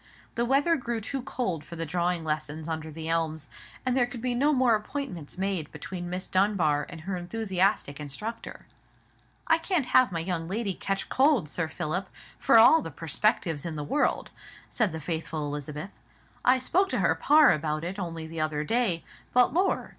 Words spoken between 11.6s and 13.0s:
Philip, for all the